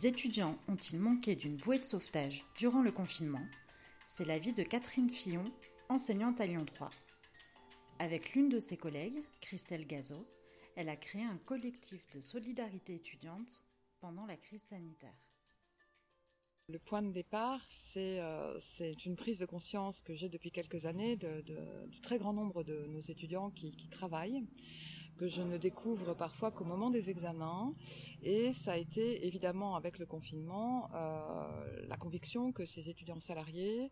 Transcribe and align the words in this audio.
Les 0.00 0.06
étudiants 0.06 0.56
ont-ils 0.66 0.98
manqué 0.98 1.36
d'une 1.36 1.56
bouée 1.56 1.78
de 1.78 1.84
sauvetage 1.84 2.46
durant 2.56 2.80
le 2.80 2.90
confinement? 2.90 3.44
C'est 4.06 4.24
l'avis 4.24 4.54
de 4.54 4.62
Catherine 4.62 5.10
Fillon, 5.10 5.44
enseignante 5.90 6.40
à 6.40 6.46
Lyon 6.46 6.64
3. 6.64 6.88
Avec 7.98 8.32
l'une 8.32 8.48
de 8.48 8.60
ses 8.60 8.78
collègues, 8.78 9.22
Christelle 9.42 9.86
Gazot, 9.86 10.26
elle 10.74 10.88
a 10.88 10.96
créé 10.96 11.22
un 11.22 11.36
collectif 11.44 12.02
de 12.14 12.22
solidarité 12.22 12.94
étudiante 12.94 13.62
pendant 14.00 14.24
la 14.24 14.38
crise 14.38 14.62
sanitaire. 14.62 15.20
Le 16.68 16.78
point 16.78 17.02
de 17.02 17.12
départ, 17.12 17.60
c'est 17.68 18.20
euh, 18.20 18.58
une 19.04 19.16
prise 19.16 19.38
de 19.38 19.44
conscience 19.44 20.00
que 20.00 20.14
j'ai 20.14 20.30
depuis 20.30 20.50
quelques 20.50 20.86
années 20.86 21.16
du 21.16 22.00
très 22.00 22.18
grand 22.18 22.32
nombre 22.32 22.64
de 22.64 22.86
nos 22.86 23.00
étudiants 23.00 23.50
qui 23.50 23.86
travaillent 23.90 24.46
que 25.20 25.28
je 25.28 25.42
ne 25.42 25.58
découvre 25.58 26.14
parfois 26.14 26.50
qu'au 26.50 26.64
moment 26.64 26.88
des 26.88 27.10
examens. 27.10 27.74
Et 28.22 28.54
ça 28.54 28.72
a 28.72 28.76
été 28.78 29.26
évidemment 29.26 29.76
avec 29.76 29.98
le 29.98 30.06
confinement 30.06 30.88
euh, 30.94 31.86
la 31.86 31.98
conviction 31.98 32.52
que 32.52 32.64
ces 32.64 32.88
étudiants 32.88 33.20
salariés, 33.20 33.90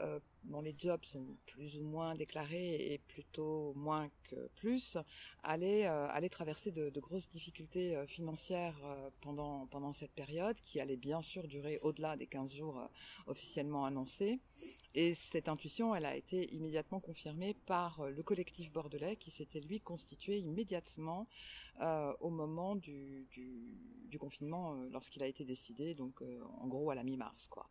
euh, 0.00 0.18
dont 0.44 0.60
les 0.60 0.74
jobs 0.76 1.04
sont 1.04 1.36
plus 1.46 1.78
ou 1.78 1.84
moins 1.84 2.14
déclarés 2.14 2.92
et 2.92 2.98
plutôt 2.98 3.72
moins 3.74 4.08
que 4.30 4.48
plus, 4.56 4.98
allaient, 5.42 5.86
euh, 5.86 6.28
traverser 6.30 6.70
de, 6.72 7.00
grosses 7.00 7.28
difficultés 7.28 7.96
euh, 7.96 8.06
financières 8.06 8.78
euh, 8.84 9.10
pendant, 9.20 9.66
pendant 9.66 9.92
cette 9.92 10.12
période, 10.12 10.56
qui 10.62 10.80
allait 10.80 10.96
bien 10.96 11.22
sûr 11.22 11.46
durer 11.46 11.78
au-delà 11.82 12.16
des 12.16 12.26
15 12.26 12.54
jours 12.54 12.88
officiellement 13.26 13.84
annoncés. 13.84 14.40
Et 14.96 15.14
cette 15.14 15.48
intuition, 15.48 15.94
elle 15.94 16.06
a 16.06 16.14
été 16.14 16.54
immédiatement 16.54 17.00
confirmée 17.00 17.54
par 17.66 18.00
euh, 18.00 18.10
le 18.10 18.22
collectif 18.22 18.70
bordelais 18.70 19.16
qui 19.16 19.32
s'était 19.32 19.60
lui 19.60 19.80
constitué 19.80 20.38
immédiatement 20.38 21.26
euh, 21.80 22.12
au 22.20 22.30
moment 22.30 22.76
du, 22.76 23.26
du, 23.32 23.76
du 24.08 24.18
confinement 24.20 24.74
euh, 24.74 24.88
lorsqu'il 24.92 25.24
a 25.24 25.26
été 25.26 25.44
décidé, 25.44 25.94
donc 25.94 26.22
euh, 26.22 26.40
en 26.60 26.68
gros 26.68 26.90
à 26.90 26.94
la 26.94 27.02
mi-mars. 27.02 27.48
quoi. 27.48 27.68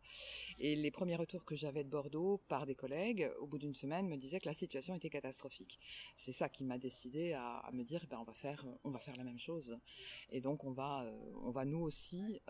Et 0.58 0.76
les 0.76 0.90
premiers 0.90 1.16
retours 1.16 1.46
que 1.46 1.56
j'avais 1.56 1.84
de 1.84 1.88
Bordeaux 1.88 2.42
par 2.48 2.63
des 2.66 2.74
collègues, 2.74 3.30
au 3.40 3.46
bout 3.46 3.58
d'une 3.58 3.74
semaine, 3.74 4.08
me 4.08 4.16
disaient 4.16 4.40
que 4.40 4.48
la 4.48 4.54
situation 4.54 4.94
était 4.94 5.10
catastrophique. 5.10 5.80
C'est 6.16 6.32
ça 6.32 6.48
qui 6.48 6.64
m'a 6.64 6.78
décidé 6.78 7.32
à, 7.32 7.68
me 7.72 7.82
dire, 7.82 8.06
ben, 8.10 8.18
on 8.20 8.24
va 8.24 8.34
faire, 8.34 8.64
on 8.84 8.90
va 8.90 8.98
faire 8.98 9.16
la 9.16 9.24
même 9.24 9.38
chose. 9.38 9.78
Et 10.30 10.40
donc 10.40 10.64
on 10.64 10.72
va, 10.72 11.04
euh, 11.04 11.32
on 11.42 11.50
va 11.50 11.64
nous 11.64 11.80
aussi 11.80 12.40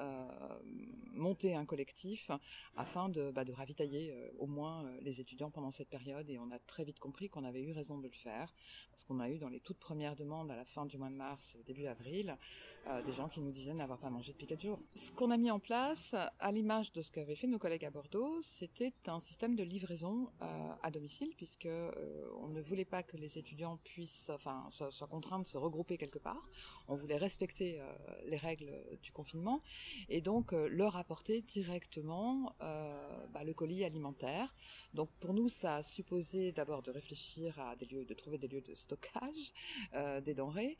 monter 1.12 1.54
un 1.54 1.64
collectif 1.64 2.30
afin 2.76 3.08
de, 3.08 3.30
bah, 3.30 3.44
de 3.44 3.52
ravitailler 3.52 4.12
au 4.38 4.46
moins 4.46 4.84
euh, 4.84 4.98
les 5.00 5.20
étudiants 5.20 5.50
pendant 5.50 5.70
cette 5.70 5.88
période 5.88 6.28
et 6.30 6.38
on 6.38 6.50
a 6.50 6.58
très 6.58 6.84
vite 6.84 6.98
compris 6.98 7.28
qu'on 7.28 7.44
avait 7.44 7.62
eu 7.62 7.72
raison 7.72 7.98
de 7.98 8.04
le 8.04 8.10
faire 8.10 8.54
parce 8.90 9.04
qu'on 9.04 9.20
a 9.20 9.28
eu 9.28 9.38
dans 9.38 9.48
les 9.48 9.60
toutes 9.60 9.78
premières 9.78 10.16
demandes 10.16 10.50
à 10.50 10.56
la 10.56 10.64
fin 10.64 10.86
du 10.86 10.98
mois 10.98 11.10
de 11.10 11.14
mars, 11.14 11.56
début 11.66 11.86
avril, 11.86 12.36
euh, 12.86 13.02
des 13.02 13.12
gens 13.12 13.28
qui 13.28 13.40
nous 13.40 13.50
disaient 13.50 13.72
n'avoir 13.72 13.98
pas 13.98 14.10
mangé 14.10 14.32
depuis 14.32 14.46
quatre 14.46 14.60
jours. 14.60 14.78
Ce 14.94 15.10
qu'on 15.10 15.30
a 15.30 15.38
mis 15.38 15.50
en 15.50 15.58
place, 15.58 16.14
à 16.38 16.52
l'image 16.52 16.92
de 16.92 17.00
ce 17.00 17.10
qu'avaient 17.10 17.34
fait 17.34 17.46
nos 17.46 17.58
collègues 17.58 17.86
à 17.86 17.90
Bordeaux, 17.90 18.42
c'était 18.42 18.92
un 19.06 19.20
système 19.20 19.56
de 19.56 19.62
livraison 19.62 20.28
euh, 20.42 20.72
à 20.82 20.90
domicile, 20.90 21.32
puisque 21.36 21.64
euh, 21.64 21.90
on 22.40 22.48
ne 22.48 22.60
voulait 22.60 22.84
pas 22.84 23.02
que 23.02 23.16
les 23.16 23.38
étudiants 23.38 23.78
puissent, 23.84 24.28
enfin, 24.28 24.66
soient, 24.68 24.90
soient 24.90 25.06
contraints 25.06 25.38
de 25.38 25.46
se 25.46 25.56
regrouper 25.56 25.96
quelque 25.96 26.18
part. 26.18 26.46
On 26.88 26.94
voulait 26.94 27.16
respecter 27.16 27.80
les 28.26 28.36
règles 28.36 28.70
du 29.02 29.10
confinement 29.10 29.62
et 30.10 30.20
donc 30.20 30.52
leur 30.52 30.96
apporter 30.96 31.40
directement 31.40 32.54
bah, 32.58 33.42
le 33.42 33.54
colis 33.54 33.84
alimentaire. 33.84 34.54
Donc 34.92 35.08
pour 35.18 35.32
nous, 35.32 35.48
ça 35.48 35.76
a 35.76 35.82
supposé 35.82 36.52
d'abord 36.52 36.82
de 36.82 36.90
réfléchir 36.90 37.58
à 37.58 37.74
des 37.76 37.86
lieux, 37.86 38.04
de 38.04 38.12
trouver 38.12 38.36
des 38.36 38.48
lieux 38.48 38.60
de 38.60 38.74
stockage 38.74 39.54
des 40.22 40.34
denrées, 40.34 40.76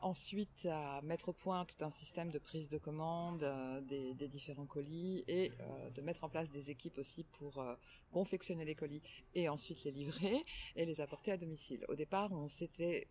ensuite 0.00 0.66
à 0.70 1.02
mettre 1.02 1.25
point 1.32 1.64
tout 1.64 1.84
un 1.84 1.90
système 1.90 2.30
de 2.30 2.38
prise 2.38 2.68
de 2.68 2.78
commande 2.78 3.42
euh, 3.42 3.80
des, 3.80 4.28
différents 4.28 4.66
colis 4.66 5.24
et 5.28 5.52
euh, 5.60 5.90
de 5.90 6.00
mettre 6.02 6.24
en 6.24 6.28
place 6.28 6.50
des 6.50 6.70
équipes 6.70 6.98
aussi 6.98 7.24
pour 7.24 7.58
euh, 7.58 7.74
confectionner 8.12 8.64
les 8.64 8.74
colis 8.74 9.02
et 9.34 9.48
ensuite 9.48 9.84
les 9.84 9.90
livrer 9.90 10.44
et 10.74 10.84
les 10.84 11.00
apporter 11.00 11.32
à 11.32 11.36
domicile. 11.36 11.84
Au 11.88 11.94
départ, 11.94 12.32
on 12.32 12.48
s'était 12.48 13.08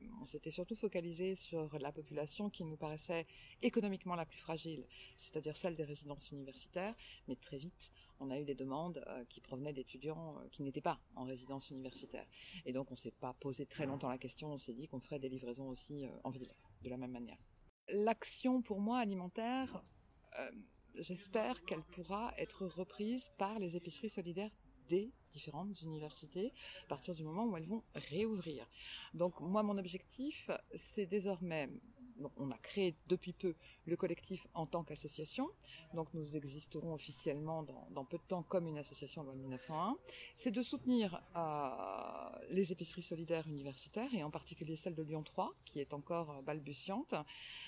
surtout 0.49 0.75
focalisé 0.75 1.35
sur 1.35 1.77
la 1.79 1.91
population 1.91 2.49
qui 2.49 2.63
nous 2.63 2.77
paraissait 2.77 3.25
économiquement 3.61 4.15
la 4.15 4.25
plus 4.25 4.39
fragile, 4.39 4.85
c'est-à-dire 5.17 5.57
celle 5.57 5.75
des 5.75 5.83
résidences 5.83 6.31
universitaires, 6.31 6.95
mais 7.27 7.35
très 7.35 7.57
vite, 7.57 7.91
on 8.19 8.31
a 8.31 8.39
eu 8.39 8.45
des 8.45 8.55
demandes 8.55 9.03
qui 9.29 9.41
provenaient 9.41 9.73
d'étudiants 9.73 10.35
qui 10.51 10.63
n'étaient 10.63 10.81
pas 10.81 10.99
en 11.15 11.25
résidence 11.25 11.69
universitaire. 11.69 12.25
Et 12.65 12.73
donc 12.73 12.91
on 12.91 12.95
s'est 12.95 13.11
pas 13.11 13.33
posé 13.33 13.65
très 13.65 13.85
longtemps 13.85 14.09
la 14.09 14.17
question, 14.17 14.53
on 14.53 14.57
s'est 14.57 14.73
dit 14.73 14.87
qu'on 14.87 14.99
ferait 14.99 15.19
des 15.19 15.29
livraisons 15.29 15.67
aussi 15.69 16.05
en 16.23 16.29
ville 16.29 16.49
de 16.83 16.89
la 16.89 16.97
même 16.97 17.11
manière 17.11 17.37
l'action 17.89 18.61
pour 18.61 18.79
moi 18.79 18.99
alimentaire, 18.99 19.81
euh, 20.39 20.51
j'espère 20.95 21.63
qu'elle 21.65 21.83
pourra 21.83 22.33
être 22.37 22.65
reprise 22.65 23.31
par 23.37 23.59
les 23.59 23.75
épiceries 23.75 24.09
solidaires 24.09 24.51
des 24.89 25.11
différentes 25.31 25.81
universités 25.81 26.53
à 26.85 26.87
partir 26.87 27.15
du 27.15 27.23
moment 27.23 27.45
où 27.45 27.57
elles 27.57 27.67
vont 27.67 27.83
réouvrir. 27.95 28.65
Donc 29.13 29.39
moi 29.41 29.63
mon 29.63 29.77
objectif 29.77 30.49
c'est 30.75 31.05
désormais 31.05 31.69
on 32.37 32.51
a 32.51 32.57
créé 32.57 32.95
depuis 33.07 33.33
peu 33.33 33.55
le 33.85 33.95
collectif 33.95 34.47
en 34.53 34.65
tant 34.65 34.83
qu'association, 34.83 35.49
donc 35.93 36.13
nous 36.13 36.35
existerons 36.35 36.93
officiellement 36.93 37.63
dans, 37.63 38.05
peu 38.05 38.17
de 38.17 38.23
temps 38.23 38.43
comme 38.43 38.67
une 38.67 38.77
association 38.77 39.23
loi 39.23 39.35
1901, 39.35 39.97
c'est 40.35 40.51
de 40.51 40.61
soutenir 40.61 41.21
euh, 41.35 42.45
les 42.49 42.71
épiceries 42.71 43.03
solidaires 43.03 43.47
universitaires 43.47 44.13
et 44.13 44.23
en 44.23 44.31
particulier 44.31 44.75
celle 44.75 44.95
de 44.95 45.03
Lyon 45.03 45.23
3 45.23 45.53
qui 45.65 45.79
est 45.79 45.93
encore 45.93 46.41
balbutiante 46.43 47.15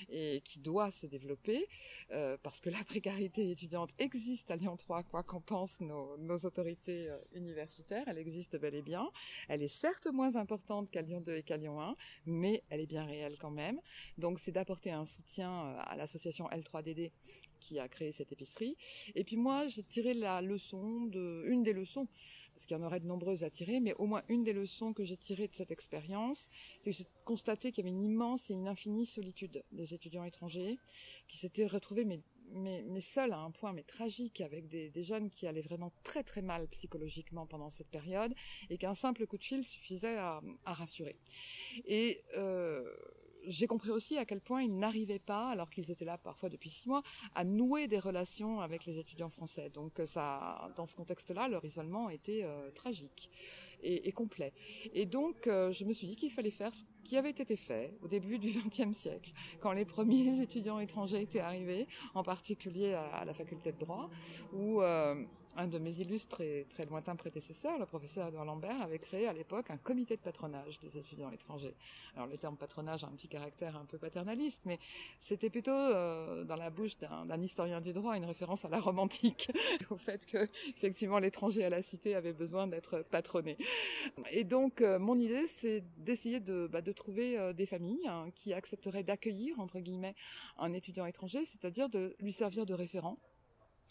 et 0.10 0.42
qui 0.44 0.60
doit 0.60 0.92
se 0.92 1.08
développer 1.08 1.68
euh, 2.12 2.38
parce 2.42 2.62
que 2.62 2.70
la 2.70 2.84
précarité 2.84 3.52
étudiante 3.52 3.92
existe 4.00 4.52
à 4.52 4.56
Lyon 4.56 4.78
3 4.78 5.04
quoi 5.04 5.24
qu'en 5.24 5.42
pensent 5.42 5.80
nos, 5.82 6.18
nos 6.18 6.38
autorités 6.38 7.10
euh, 7.10 7.18
universitaires, 7.34 8.06
elle 8.08 8.18
existe 8.18 8.58
bel 8.58 8.76
et 8.76 8.82
bien, 8.82 9.10
elle 9.50 9.62
est 9.62 9.68
certes 9.68 10.08
moins 10.08 10.36
importante 10.36 10.90
qu'à 10.90 11.02
Lyon 11.02 11.22
2 11.22 11.38
et 11.38 11.44
qu'à 11.44 11.58
Lyon 11.58 11.82
1, 11.82 11.96
mais 12.26 12.64
elle 12.70 12.82
est 12.82 12.88
bien 12.88 13.06
réelle 13.06 13.38
quand 13.40 13.52
même. 13.52 13.80
Donc 14.18 14.37
donc 14.38 14.44
c'est 14.44 14.52
d'apporter 14.52 14.92
un 14.92 15.06
soutien 15.08 15.50
euh, 15.50 15.80
à 15.80 15.96
l'association 15.96 16.48
L3DD 16.50 17.12
qui 17.60 17.80
a 17.80 17.88
créé 17.88 18.12
cette 18.12 18.32
épicerie. 18.32 18.78
Et 19.16 19.24
puis 19.24 19.36
moi, 19.36 19.68
j'ai 19.68 19.82
tiré 19.82 20.14
la 20.14 20.44
leçon 20.44 21.10
une 21.12 21.64
des 21.64 21.74
leçons 21.74 22.08
parce 22.54 22.68
qu'il 22.68 22.78
y 22.78 22.80
en 22.80 22.84
aurait 22.84 23.00
de 23.00 23.08
nombreuses 23.08 23.44
à 23.44 23.50
tirer, 23.50 23.80
mais 23.80 23.96
au 23.96 24.06
moins 24.06 24.22
une 24.30 24.44
des 24.44 24.54
leçons 24.54 24.94
que 24.94 25.04
j'ai 25.04 25.18
tirées 25.18 25.48
de 25.48 25.56
cette 25.56 25.72
expérience, 25.72 26.48
c'est 26.82 26.92
que 26.92 26.98
j'ai 26.98 27.08
constaté 27.26 27.72
qu'il 27.72 27.84
y 27.84 27.88
avait 27.88 27.96
une 27.96 28.04
immense 28.04 28.52
et 28.52 28.54
une 28.54 28.68
infinie 28.68 29.08
solitude 29.08 29.64
des 29.72 29.96
étudiants 29.96 30.24
étrangers 30.24 30.78
qui 31.28 31.38
s'étaient 31.38 31.68
retrouvés 31.68 32.06
mais 32.06 32.22
mais, 32.54 32.84
à 33.18 33.38
un 33.40 33.52
point 33.52 33.74
mais 33.74 33.84
tragique 33.84 34.40
avec 34.40 34.68
des, 34.68 35.04
jeunes 35.04 35.30
qui 35.30 35.48
allaient 35.48 35.62
vraiment 35.62 35.92
très 36.04 36.24
très 36.24 36.42
mal 36.42 36.68
psychologiquement 36.70 37.46
pendant 37.46 37.70
cette 37.70 37.90
période 37.90 38.34
et 38.70 38.78
qu'un 38.78 38.96
simple 38.96 39.28
coup 39.28 39.38
de 39.38 39.44
fil 39.44 39.66
suffisait 39.66 40.18
à, 40.18 40.42
à 40.64 40.74
rassurer. 40.74 41.18
Et 41.86 42.24
euh, 42.38 42.90
j'ai 43.48 43.68
compris 43.68 43.90
aussi 43.90 44.18
à 44.18 44.26
quel 44.26 44.42
point 44.42 44.62
ils 44.62 44.78
n'arrivaient 44.78 45.20
pas, 45.20 45.50
alors 45.50 45.70
qu'ils 45.70 45.90
étaient 45.92 46.06
là 46.06 46.18
parfois 46.18 46.50
depuis 46.50 46.70
six 46.70 46.88
mois, 46.88 47.04
à 47.36 47.44
nouer 47.44 47.88
des 47.88 48.00
relations 48.00 48.62
avec 48.62 48.86
les 48.86 49.00
étudiants 49.00 49.30
français. 49.30 49.70
Donc 49.70 50.00
euh, 50.00 50.06
ça, 50.06 50.72
dans 50.76 50.86
ce 50.86 50.96
contexte-là, 50.96 51.48
leur 51.48 51.64
isolement 51.66 52.10
était 52.10 52.44
euh, 52.44 52.70
tragique 52.72 53.32
et, 53.84 54.08
et, 54.08 54.12
complet. 54.12 54.54
Et 54.94 55.06
donc 55.06 55.48
euh, 55.48 55.72
je 55.72 55.86
me 55.86 55.94
suis 55.94 56.08
dit 56.08 56.16
qu'il 56.16 56.32
fallait 56.32 56.52
faire 56.52 56.74
ce 56.74 56.84
qui 57.04 57.18
avait 57.18 57.30
été 57.30 57.56
fait 57.56 57.94
au 58.02 58.08
début 58.08 58.38
du 58.38 58.50
XXe 58.50 58.98
siècle, 58.98 59.32
quand 59.60 59.72
les 59.72 59.86
premiers 59.86 60.42
étudiants 60.42 60.80
étrangers 60.80 61.22
étaient 61.22 61.40
arrivés, 61.40 61.88
en 62.14 62.24
particulier 62.24 62.94
à, 62.94 63.06
à 63.06 63.26
la 63.26 63.34
faculté 63.34 63.72
de 63.72 63.78
droit, 63.78 64.10
où 64.54 64.82
euh, 64.82 65.24
un 65.58 65.68
de 65.68 65.80
mes 65.80 66.00
illustres 66.00 66.42
et 66.42 66.68
très 66.70 66.86
lointains 66.86 67.16
prédécesseurs, 67.16 67.80
le 67.80 67.86
professeur 67.86 68.28
Edouard 68.28 68.46
Lambert, 68.46 68.80
avait 68.82 69.00
créé 69.00 69.28
à 69.28 69.34
l'époque 69.34 69.72
un 69.72 69.78
comité 69.78 70.16
de 70.16 70.22
patronage 70.22 70.80
des 70.80 70.98
étudiants 70.98 71.32
étrangers. 71.32 71.76
Alors 72.16 72.28
le 72.28 72.38
terme 72.38 72.56
patronage 72.56 73.04
a 73.04 73.08
un 73.08 73.12
petit 73.12 73.28
caractère 73.28 73.76
un 73.76 73.86
peu 73.86 73.98
paternaliste, 73.98 74.62
mais 74.66 74.80
c'était 75.20 75.50
plutôt 75.50 75.72
euh, 75.72 76.44
dans 76.44 76.56
la 76.56 76.70
bouche 76.70 76.98
d'un 77.00 77.42
historien 77.42 77.82
du 77.82 77.92
droit 77.92 78.16
une 78.16 78.26
référence 78.26 78.66
à 78.66 78.70
la 78.70 78.80
romantique, 78.80 79.52
au 79.90 79.98
fait 79.98 80.26
que 80.28 80.48
effectivement 80.70 81.18
l'étranger 81.18 81.66
à 81.66 81.70
la 81.70 81.82
cité 81.82 82.14
avait 82.14 82.34
besoin 82.34 82.68
d'être 82.68 83.04
patronné. 83.10 83.58
Et 84.32 84.44
donc 84.44 84.82
euh, 84.82 85.00
mon 85.00 85.20
idée, 85.20 85.48
c'est 85.48 85.84
d'essayer 85.98 86.40
de, 86.40 86.68
bah, 86.68 86.82
trouver 86.94 87.38
euh, 87.38 87.54
des 87.54 87.66
familles 87.66 88.08
hein, 88.08 88.28
qui 88.36 88.54
accepteraient 88.54 89.04
d'accueillir 89.04 89.60
entre 89.60 89.80
guillemets 89.80 90.16
un 90.58 90.74
étudiant 90.74 91.06
étranger, 91.06 91.46
c'est-à-dire 91.46 91.90
de 91.90 92.16
lui 92.20 92.34
servir 92.34 92.66
de 92.66 92.74
référent 92.74 93.18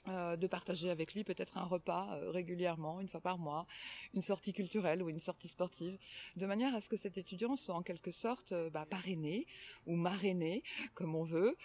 euh, 0.08 0.37
de 0.37 0.46
partager 0.46 0.90
avec 0.90 1.14
lui 1.14 1.25
peut-être 1.25 1.58
un 1.58 1.64
repas 1.64 2.19
régulièrement, 2.31 3.00
une 3.00 3.08
fois 3.08 3.20
par 3.20 3.38
mois, 3.38 3.67
une 4.14 4.23
sortie 4.23 4.52
culturelle 4.52 5.02
ou 5.02 5.08
une 5.08 5.19
sortie 5.19 5.49
sportive, 5.49 5.99
de 6.37 6.46
manière 6.46 6.75
à 6.76 6.81
ce 6.81 6.88
que 6.88 6.96
cet 6.96 7.19
étudiant 7.19 7.56
soit 7.56 7.75
en 7.75 7.82
quelque 7.82 8.12
sorte 8.12 8.55
bah, 8.72 8.87
parrainé 8.88 9.46
ou 9.87 9.96
marrainé, 9.96 10.62
comme 10.94 11.17
on 11.17 11.25
veut, 11.25 11.56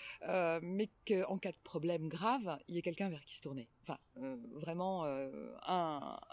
mais 0.64 0.90
qu'en 1.08 1.38
cas 1.38 1.52
de 1.52 1.60
problème 1.64 2.08
grave, 2.08 2.58
il 2.68 2.76
y 2.76 2.80
ait 2.80 2.82
quelqu'un 2.82 3.10
vers 3.10 3.24
qui 3.26 3.36
se 3.36 3.42
tourner. 3.42 3.68
Enfin, 3.84 4.00
vraiment 4.54 5.06
un, 5.06 5.81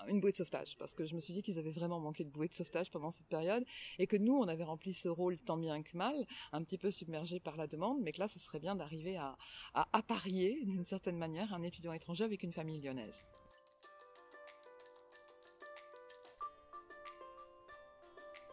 une 0.09 0.21
bouée 0.21 0.33
de 0.33 0.37
sauvetage, 0.37 0.77
parce 0.79 0.95
que 0.95 1.07
je 1.07 1.15
me 1.15 1.21
suis 1.21 1.33
dit 1.33 1.43
qu'ils 1.43 1.59
avaient 1.59 1.71
vraiment 1.71 2.01
manqué 2.01 2.25
de 2.25 2.31
bouée 2.31 2.49
de 2.49 2.55
sauvetage 2.55 2.91
pendant 2.91 3.11
cette 3.11 3.29
période, 3.29 3.65
et 3.99 4.07
que 4.07 4.17
nous, 4.17 4.35
on 4.35 4.49
avait 4.49 4.65
rempli 4.65 4.93
ce 4.93 5.09
rôle 5.09 5.39
tant 5.39 5.57
bien 5.57 5.83
que 5.83 5.97
mal, 5.97 6.27
un 6.53 6.63
petit 6.63 6.79
peu 6.79 6.91
submergé 6.91 7.41
par 7.41 7.57
la 7.57 7.67
demande, 7.67 8.01
mais 8.01 8.13
que 8.13 8.21
là, 8.21 8.29
ce 8.29 8.39
serait 8.39 8.61
bien 8.61 8.75
d'arriver 8.75 9.17
à, 9.17 9.37
à 9.75 9.89
apparier 9.93 10.65
d'une 10.65 10.85
certaine 10.85 11.19
manière 11.19 11.53
un 11.55 11.63
étudiant 11.63 11.93
étranger 11.93 12.25
avec 12.25 12.43
une 12.43 12.53
famille 12.53 12.81
lyonnaise. 12.81 13.27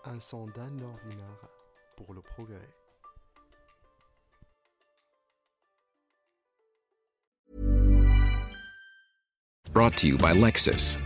Un 0.03 0.19
son 0.19 0.45
d'Anne 0.45 0.91
pour 1.97 2.13
le 2.13 2.21
progrès. 2.21 2.69
Brought 9.73 9.97
to 9.97 10.07
you 10.07 10.17
by 10.17 10.33
Lexus. 10.33 10.97